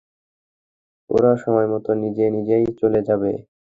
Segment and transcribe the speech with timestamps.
[1.09, 3.31] ওরা সময়মত নিজে নিজেই চলে যাবে।